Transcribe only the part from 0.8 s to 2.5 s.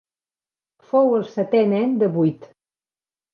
Fou el setè nen de vuit.